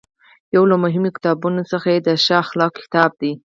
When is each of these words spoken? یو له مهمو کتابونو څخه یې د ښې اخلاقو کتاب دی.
یو 0.55 0.63
له 0.71 0.75
مهمو 0.83 1.09
کتابونو 1.15 1.61
څخه 1.71 1.87
یې 1.93 1.99
د 2.07 2.09
ښې 2.23 2.33
اخلاقو 2.43 2.81
کتاب 2.85 3.11
دی. 3.21 3.31